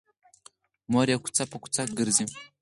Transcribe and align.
مور 0.91 1.07
یې 1.11 1.17
کوڅه 1.23 1.43
په 1.51 1.57
کوڅه 1.63 1.81
ګرځي 1.97 2.25